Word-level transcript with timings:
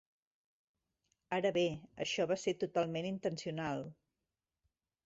Ara 1.37 1.51
bé, 1.59 1.65
això 2.07 2.27
va 2.33 2.39
ser 2.45 2.57
totalment 2.65 3.13
intencional. 3.13 3.89